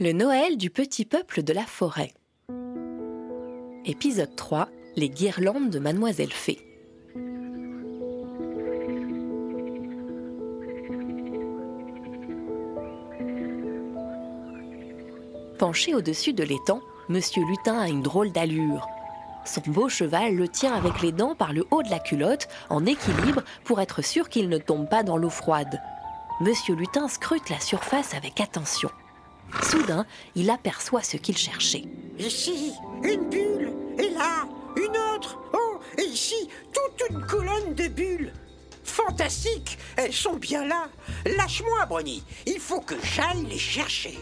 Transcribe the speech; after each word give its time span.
Le 0.00 0.10
Noël 0.10 0.56
du 0.56 0.70
petit 0.70 1.04
peuple 1.04 1.44
de 1.44 1.52
la 1.52 1.62
forêt. 1.62 2.12
Épisode 3.84 4.34
3 4.34 4.68
Les 4.96 5.08
guirlandes 5.08 5.70
de 5.70 5.78
Mademoiselle 5.78 6.32
Fée. 6.32 6.58
Penché 15.60 15.94
au-dessus 15.94 16.32
de 16.32 16.42
l'étang, 16.42 16.80
Monsieur 17.08 17.44
Lutin 17.44 17.78
a 17.78 17.88
une 17.88 18.02
drôle 18.02 18.32
d'allure. 18.32 18.88
Son 19.44 19.62
beau 19.68 19.88
cheval 19.88 20.34
le 20.34 20.48
tient 20.48 20.74
avec 20.74 21.02
les 21.02 21.12
dents 21.12 21.36
par 21.36 21.52
le 21.52 21.64
haut 21.70 21.84
de 21.84 21.90
la 21.90 22.00
culotte, 22.00 22.48
en 22.68 22.84
équilibre, 22.84 23.44
pour 23.62 23.80
être 23.80 24.02
sûr 24.02 24.28
qu'il 24.28 24.48
ne 24.48 24.58
tombe 24.58 24.88
pas 24.88 25.04
dans 25.04 25.18
l'eau 25.18 25.30
froide. 25.30 25.80
Monsieur 26.40 26.74
Lutin 26.74 27.06
scrute 27.06 27.48
la 27.48 27.60
surface 27.60 28.12
avec 28.12 28.40
attention. 28.40 28.90
Soudain, 29.62 30.06
il 30.34 30.50
aperçoit 30.50 31.02
ce 31.02 31.16
qu'il 31.16 31.36
cherchait. 31.36 31.84
Ici, 32.18 32.72
une 33.02 33.28
bulle, 33.28 33.72
et 33.98 34.10
là, 34.10 34.46
une 34.76 34.96
autre. 35.14 35.38
Oh, 35.52 35.78
et 35.98 36.04
ici, 36.04 36.48
toute 36.72 37.10
une 37.10 37.26
colonne 37.26 37.74
de 37.74 37.88
bulles. 37.88 38.32
Fantastique, 38.84 39.78
elles 39.96 40.12
sont 40.12 40.36
bien 40.36 40.66
là. 40.66 40.88
Lâche-moi, 41.24 41.86
Brony, 41.86 42.22
il 42.46 42.58
faut 42.58 42.80
que 42.80 42.94
j'aille 43.02 43.46
les 43.46 43.58
chercher. 43.58 44.18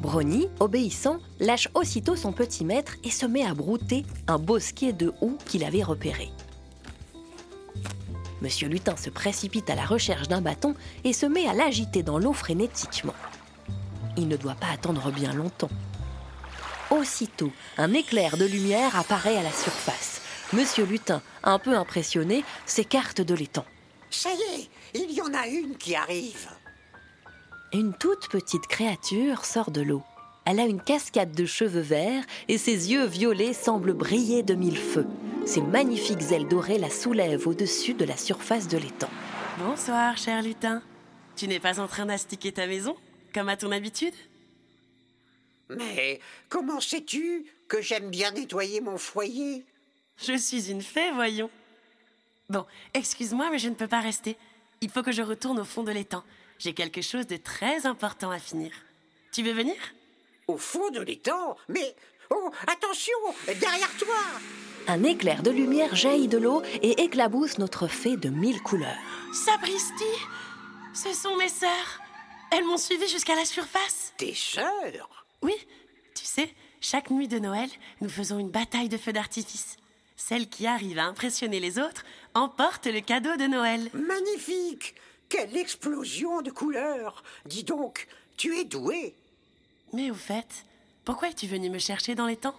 Brony, 0.00 0.48
obéissant, 0.60 1.18
lâche 1.38 1.68
aussitôt 1.74 2.16
son 2.16 2.32
petit 2.32 2.64
maître 2.64 2.96
et 3.04 3.10
se 3.10 3.24
met 3.24 3.46
à 3.46 3.54
brouter 3.54 4.04
un 4.26 4.38
bosquet 4.38 4.92
de 4.92 5.12
houx 5.20 5.38
qu'il 5.46 5.64
avait 5.64 5.82
repéré. 5.82 6.30
Monsieur 8.40 8.68
Lutin 8.68 8.96
se 8.96 9.08
précipite 9.08 9.70
à 9.70 9.76
la 9.76 9.84
recherche 9.84 10.26
d'un 10.26 10.40
bâton 10.40 10.74
et 11.04 11.12
se 11.12 11.26
met 11.26 11.46
à 11.46 11.54
l'agiter 11.54 12.02
dans 12.02 12.18
l'eau 12.18 12.32
frénétiquement. 12.32 13.14
Il 14.16 14.28
ne 14.28 14.36
doit 14.36 14.54
pas 14.54 14.68
attendre 14.72 15.10
bien 15.10 15.32
longtemps. 15.32 15.70
Aussitôt, 16.90 17.50
un 17.78 17.94
éclair 17.94 18.36
de 18.36 18.44
lumière 18.44 18.96
apparaît 18.96 19.36
à 19.36 19.42
la 19.42 19.52
surface. 19.52 20.20
Monsieur 20.52 20.84
Lutin, 20.84 21.22
un 21.42 21.58
peu 21.58 21.76
impressionné, 21.76 22.44
s'écarte 22.66 23.22
de 23.22 23.34
l'étang. 23.34 23.64
Ça 24.10 24.28
y 24.30 24.60
est, 24.60 24.70
il 24.94 25.10
y 25.10 25.22
en 25.22 25.32
a 25.32 25.46
une 25.46 25.76
qui 25.76 25.94
arrive. 25.94 26.48
Une 27.72 27.94
toute 27.94 28.28
petite 28.28 28.66
créature 28.66 29.46
sort 29.46 29.70
de 29.70 29.80
l'eau. 29.80 30.02
Elle 30.44 30.60
a 30.60 30.66
une 30.66 30.82
cascade 30.82 31.32
de 31.32 31.46
cheveux 31.46 31.80
verts 31.80 32.24
et 32.48 32.58
ses 32.58 32.90
yeux 32.90 33.06
violets 33.06 33.54
semblent 33.54 33.94
briller 33.94 34.42
de 34.42 34.54
mille 34.54 34.76
feux. 34.76 35.06
Ses 35.46 35.62
magnifiques 35.62 36.30
ailes 36.32 36.48
dorées 36.48 36.78
la 36.78 36.90
soulèvent 36.90 37.46
au-dessus 37.48 37.94
de 37.94 38.04
la 38.04 38.18
surface 38.18 38.68
de 38.68 38.76
l'étang. 38.76 39.08
Bonsoir, 39.58 40.18
cher 40.18 40.42
lutin. 40.42 40.82
Tu 41.36 41.48
n'es 41.48 41.60
pas 41.60 41.80
en 41.80 41.86
train 41.86 42.04
d'astiquer 42.04 42.52
ta 42.52 42.66
maison, 42.66 42.96
comme 43.32 43.48
à 43.48 43.56
ton 43.56 43.72
habitude 43.72 44.14
Mais 45.70 46.20
comment 46.48 46.80
sais-tu 46.80 47.46
que 47.68 47.80
j'aime 47.80 48.10
bien 48.10 48.30
nettoyer 48.32 48.80
mon 48.80 48.98
foyer? 48.98 49.64
Je 50.18 50.36
suis 50.36 50.70
une 50.70 50.82
fée, 50.82 51.10
voyons. 51.12 51.50
Bon, 52.48 52.66
excuse-moi, 52.94 53.48
mais 53.50 53.58
je 53.58 53.68
ne 53.68 53.74
peux 53.74 53.88
pas 53.88 54.00
rester. 54.00 54.36
Il 54.80 54.90
faut 54.90 55.02
que 55.02 55.12
je 55.12 55.22
retourne 55.22 55.60
au 55.60 55.64
fond 55.64 55.82
de 55.82 55.92
l'étang. 55.92 56.22
J'ai 56.58 56.74
quelque 56.74 57.02
chose 57.02 57.26
de 57.26 57.36
très 57.36 57.86
important 57.86 58.30
à 58.30 58.38
finir. 58.38 58.72
Tu 59.32 59.42
veux 59.42 59.52
venir? 59.52 59.76
Au 60.48 60.58
fond 60.58 60.90
de 60.90 61.00
l'étang? 61.00 61.56
Mais... 61.68 61.94
Oh, 62.30 62.50
attention 62.66 63.16
Derrière 63.46 63.94
toi 63.98 64.16
Un 64.88 65.02
éclair 65.04 65.42
de 65.42 65.50
lumière 65.50 65.94
jaillit 65.94 66.28
de 66.28 66.38
l'eau 66.38 66.62
et 66.82 67.02
éclabousse 67.02 67.58
notre 67.58 67.88
fée 67.88 68.16
de 68.16 68.30
mille 68.30 68.62
couleurs. 68.62 68.96
Sapristi 69.32 70.04
Ce 70.94 71.12
sont 71.12 71.36
mes 71.36 71.48
sœurs 71.48 72.01
Elles 72.52 72.66
m'ont 72.66 72.76
suivi 72.76 73.08
jusqu'à 73.08 73.34
la 73.34 73.46
surface. 73.46 74.12
Tes 74.18 74.34
sœurs 74.34 75.26
Oui, 75.40 75.54
tu 76.14 76.26
sais, 76.26 76.52
chaque 76.82 77.10
nuit 77.10 77.26
de 77.26 77.38
Noël, 77.38 77.70
nous 78.02 78.10
faisons 78.10 78.38
une 78.38 78.50
bataille 78.50 78.90
de 78.90 78.98
feux 78.98 79.14
d'artifice. 79.14 79.78
Celle 80.16 80.50
qui 80.50 80.66
arrive 80.66 80.98
à 80.98 81.06
impressionner 81.06 81.60
les 81.60 81.78
autres 81.78 82.04
emporte 82.34 82.86
le 82.86 83.00
cadeau 83.00 83.36
de 83.36 83.46
Noël. 83.46 83.88
Magnifique! 83.94 84.94
Quelle 85.30 85.56
explosion 85.56 86.42
de 86.42 86.50
couleurs! 86.50 87.22
Dis 87.46 87.64
donc, 87.64 88.06
tu 88.36 88.58
es 88.58 88.64
doué 88.64 89.14
Mais 89.94 90.10
au 90.10 90.14
fait, 90.14 90.66
pourquoi 91.06 91.28
es-tu 91.28 91.46
venu 91.46 91.70
me 91.70 91.78
chercher 91.78 92.14
dans 92.14 92.26
les 92.26 92.36
temps? 92.36 92.54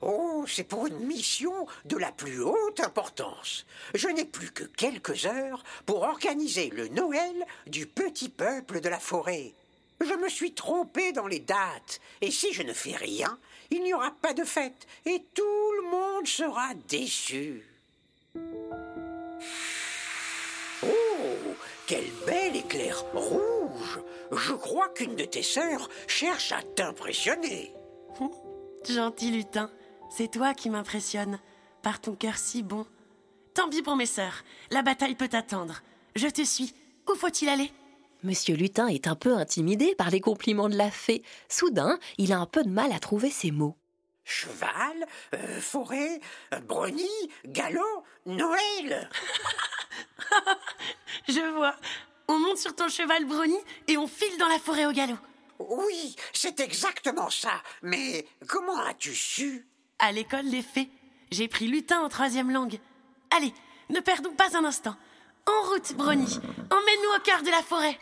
Oh, 0.00 0.44
c'est 0.46 0.64
pour 0.64 0.86
une 0.86 1.00
mission 1.00 1.66
de 1.84 1.96
la 1.96 2.12
plus 2.12 2.40
haute 2.40 2.80
importance. 2.80 3.66
Je 3.94 4.08
n'ai 4.08 4.24
plus 4.24 4.50
que 4.50 4.64
quelques 4.64 5.26
heures 5.26 5.64
pour 5.86 6.02
organiser 6.02 6.70
le 6.70 6.88
Noël 6.88 7.46
du 7.66 7.86
petit 7.86 8.28
peuple 8.28 8.80
de 8.80 8.88
la 8.88 9.00
forêt. 9.00 9.52
Je 10.00 10.14
me 10.14 10.28
suis 10.28 10.52
trompé 10.52 11.10
dans 11.12 11.26
les 11.26 11.40
dates, 11.40 12.00
et 12.20 12.30
si 12.30 12.52
je 12.52 12.62
ne 12.62 12.72
fais 12.72 12.94
rien, 12.94 13.36
il 13.70 13.82
n'y 13.82 13.92
aura 13.92 14.12
pas 14.12 14.32
de 14.32 14.44
fête, 14.44 14.86
et 15.04 15.24
tout 15.34 15.72
le 15.82 15.90
monde 15.90 16.26
sera 16.28 16.74
déçu. 16.88 17.66
Oh, 20.84 20.88
quel 21.88 22.04
bel 22.24 22.54
éclair 22.54 23.04
rouge 23.12 24.00
Je 24.30 24.52
crois 24.52 24.90
qu'une 24.90 25.16
de 25.16 25.24
tes 25.24 25.42
sœurs 25.42 25.88
cherche 26.06 26.52
à 26.52 26.62
t'impressionner. 26.62 27.74
Gentil 28.88 29.32
lutin, 29.32 29.70
c'est 30.10 30.30
toi 30.30 30.54
qui 30.54 30.70
m'impressionnes, 30.70 31.38
par 31.82 32.00
ton 32.00 32.14
cœur 32.14 32.36
si 32.36 32.62
bon. 32.62 32.86
Tant 33.54 33.68
pis 33.68 33.82
pour 33.82 33.96
mes 33.96 34.06
sœurs, 34.06 34.44
la 34.70 34.82
bataille 34.82 35.14
peut 35.14 35.28
attendre. 35.32 35.82
Je 36.16 36.28
te 36.28 36.42
suis. 36.42 36.74
Où 37.08 37.14
faut-il 37.14 37.48
aller? 37.48 37.72
Monsieur 38.22 38.56
Lutin 38.56 38.88
est 38.88 39.06
un 39.06 39.14
peu 39.14 39.36
intimidé 39.36 39.94
par 39.94 40.10
les 40.10 40.20
compliments 40.20 40.68
de 40.68 40.76
la 40.76 40.90
fée. 40.90 41.22
Soudain, 41.48 41.98
il 42.18 42.32
a 42.32 42.38
un 42.38 42.46
peu 42.46 42.64
de 42.64 42.68
mal 42.68 42.92
à 42.92 42.98
trouver 42.98 43.30
ses 43.30 43.50
mots. 43.50 43.76
Cheval, 44.24 45.06
euh, 45.34 45.60
forêt, 45.60 46.20
euh, 46.52 46.60
brony, 46.60 47.08
galop, 47.46 48.04
Noël. 48.26 49.08
Je 51.28 51.54
vois. 51.54 51.76
On 52.26 52.38
monte 52.38 52.58
sur 52.58 52.74
ton 52.74 52.88
cheval 52.88 53.24
brony 53.24 53.56
et 53.86 53.96
on 53.96 54.06
file 54.06 54.36
dans 54.38 54.48
la 54.48 54.58
forêt 54.58 54.84
au 54.86 54.92
galop. 54.92 55.16
Oui, 55.58 56.14
c'est 56.32 56.60
exactement 56.60 57.30
ça. 57.30 57.62
Mais 57.82 58.26
comment 58.46 58.78
as-tu 58.80 59.14
su? 59.14 59.66
À 60.00 60.12
l'école 60.12 60.48
des 60.48 60.62
fées, 60.62 60.88
j'ai 61.32 61.48
pris 61.48 61.66
lutin 61.66 62.00
en 62.00 62.08
troisième 62.08 62.52
langue. 62.52 62.78
Allez, 63.36 63.52
ne 63.90 63.98
perdons 63.98 64.32
pas 64.32 64.56
un 64.56 64.64
instant. 64.64 64.94
En 65.44 65.68
route, 65.70 65.96
Brony. 65.96 66.38
Emmène-nous 66.70 67.16
au 67.16 67.20
cœur 67.24 67.42
de 67.42 67.50
la 67.50 67.62
forêt. 67.62 67.98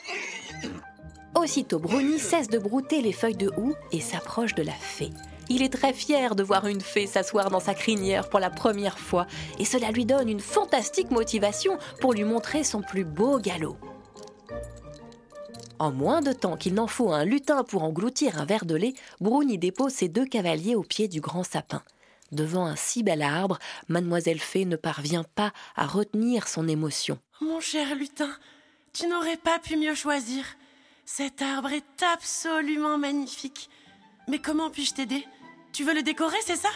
Aussitôt, 1.35 1.79
Brony 1.79 2.19
cesse 2.19 2.49
de 2.49 2.59
brouter 2.59 3.01
les 3.01 3.13
feuilles 3.13 3.37
de 3.37 3.51
houx 3.57 3.75
et 3.93 4.01
s'approche 4.01 4.55
de 4.55 4.63
la 4.63 4.73
fée. 4.73 5.11
Il 5.49 5.63
est 5.63 5.73
très 5.73 5.95
fier 5.95 6.35
de 6.35 6.43
voir 6.43 6.67
une 6.67 6.83
fée 6.83 7.07
s'asseoir 7.07 7.51
dans 7.51 7.61
sa 7.61 7.73
crinière 7.73 8.29
pour 8.29 8.41
la 8.41 8.51
première 8.51 8.99
fois 8.99 9.27
et 9.59 9.65
cela 9.65 9.91
lui 9.91 10.05
donne 10.05 10.29
une 10.29 10.41
fantastique 10.41 11.11
motivation 11.11 11.79
pour 12.01 12.13
lui 12.13 12.25
montrer 12.25 12.63
son 12.63 12.83
plus 12.83 13.05
beau 13.05 13.39
galop. 13.39 13.79
En 15.79 15.93
moins 15.93 16.23
de 16.23 16.33
temps 16.33 16.57
qu'il 16.57 16.73
n'en 16.73 16.87
faut 16.87 17.13
un 17.13 17.25
lutin 17.25 17.63
pour 17.63 17.83
engloutir 17.83 18.41
un 18.41 18.47
verre 18.47 18.65
de 18.65 18.75
lait, 18.75 18.95
Bruni 19.21 19.59
dépose 19.59 19.93
ses 19.93 20.09
deux 20.09 20.25
cavaliers 20.25 20.75
au 20.75 20.83
pied 20.83 21.07
du 21.07 21.21
grand 21.21 21.45
sapin. 21.45 21.83
Devant 22.33 22.65
un 22.65 22.77
si 22.77 23.03
bel 23.03 23.21
arbre, 23.23 23.59
Mademoiselle 23.89 24.41
Fée 24.41 24.65
ne 24.65 24.77
parvient 24.77 25.25
pas 25.35 25.53
à 25.77 25.87
retenir 25.87 26.49
son 26.49 26.67
émotion. 26.67 27.19
Mon 27.41 27.61
cher 27.61 27.95
lutin, 27.95 28.31
tu 28.95 29.07
n'aurais 29.07 29.37
pas 29.37 29.59
pu 29.59 29.77
mieux 29.77 29.95
choisir. 29.95 30.45
Cet 31.05 31.43
arbre 31.43 31.71
est 31.71 32.03
absolument 32.15 32.97
magnifique. 32.97 33.69
Mais 34.29 34.39
comment 34.39 34.71
puis-je 34.71 34.95
t'aider? 34.95 35.25
Tu 35.73 35.85
veux 35.85 35.95
le 35.95 36.03
décorer, 36.03 36.39
c'est 36.45 36.57
ça? 36.57 36.71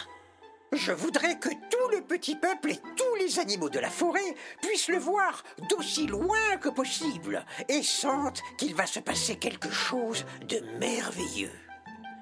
Je 0.72 0.92
voudrais 0.92 1.36
que 1.38 1.48
tout 1.48 1.88
le 1.90 2.00
petit 2.00 2.36
peuple 2.36 2.70
et 2.70 2.80
tous 2.96 3.14
les 3.18 3.40
animaux 3.40 3.68
de 3.68 3.80
la 3.80 3.90
forêt 3.90 4.36
puissent 4.62 4.88
le 4.88 4.98
voir 4.98 5.42
d'aussi 5.68 6.06
loin 6.06 6.56
que 6.60 6.68
possible 6.68 7.44
et 7.68 7.82
sentent 7.82 8.40
qu'il 8.56 8.76
va 8.76 8.86
se 8.86 9.00
passer 9.00 9.36
quelque 9.36 9.70
chose 9.70 10.24
de 10.48 10.60
merveilleux. 10.78 11.50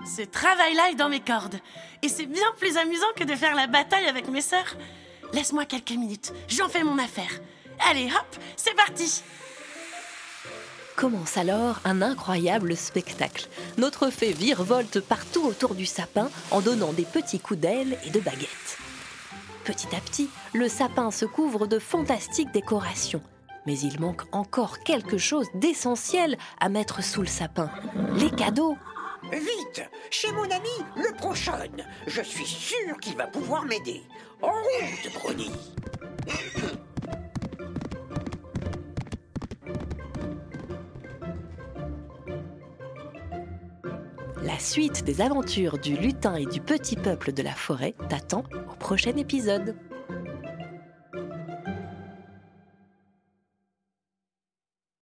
Ce 0.07 0.23
travail-là 0.23 0.91
est 0.91 0.95
dans 0.95 1.11
mes 1.11 1.21
cordes. 1.21 1.61
Et 2.01 2.09
c'est 2.09 2.27
bien 2.27 2.51
plus 2.57 2.79
amusant 2.79 3.13
que 3.17 3.25
de 3.25 3.35
faire 3.35 3.55
la 3.55 3.67
bataille 3.67 4.07
avec 4.07 4.29
mes 4.29 4.41
sœurs. 4.41 4.77
Laisse-moi 5.35 5.67
quelques 5.67 5.91
minutes, 5.91 6.33
j'en 6.49 6.71
fais 6.71 6.85
mon 6.85 6.99
affaire. 6.99 7.41
Allez, 7.91 8.07
hop, 8.07 8.43
c'est 8.57 8.75
parti 8.75 9.23
Commence 10.99 11.37
alors 11.37 11.79
un 11.85 12.03
incroyable 12.03 12.77
spectacle. 12.77 13.47
Notre 13.77 14.11
fée 14.11 14.33
virevolte 14.33 14.99
partout 14.99 15.47
autour 15.47 15.77
du 15.77 15.87
sapin 15.87 16.29
en 16.51 16.61
donnant 16.61 16.93
des 16.93 17.05
petits 17.05 17.39
coups 17.39 17.61
d'aile 17.61 17.97
et 18.05 18.11
de 18.11 18.19
baguettes. 18.19 18.79
Petit 19.63 19.87
à 19.95 20.01
petit, 20.01 20.29
le 20.55 20.67
sapin 20.69 21.13
se 21.13 21.25
couvre 21.25 21.69
de 21.69 21.79
fantastiques 21.79 22.51
décorations. 22.51 23.23
Mais 23.65 23.79
il 23.79 24.01
manque 24.01 24.23
encore 24.33 24.81
quelque 24.81 25.19
chose 25.19 25.47
d'essentiel 25.55 26.37
à 26.59 26.69
mettre 26.69 27.01
sous 27.01 27.21
le 27.21 27.29
sapin. 27.29 27.71
Les 28.17 28.31
cadeaux 28.31 28.77
Vite, 29.31 29.83
chez 30.11 30.33
mon 30.33 30.51
ami, 30.51 30.85
le 30.97 31.15
prochain. 31.15 31.61
Je 32.09 32.23
suis 32.23 32.47
sûr 32.47 32.99
qu'il 33.01 33.17
va 33.17 33.29
pouvoir 33.29 33.65
m'aider. 33.67 34.03
En 34.43 34.49
route, 34.49 35.13
Brony. 35.15 35.53
La 44.59 44.65
suite 44.65 45.05
des 45.05 45.21
aventures 45.21 45.79
du 45.79 45.95
lutin 45.97 46.35
et 46.35 46.45
du 46.45 46.61
petit 46.61 46.97
peuple 46.97 47.31
de 47.31 47.45
la 47.45 47.53
forêt 47.53 47.95
t'attend 48.09 48.43
au 48.69 48.75
prochain 48.75 49.17
épisode. 49.17 49.77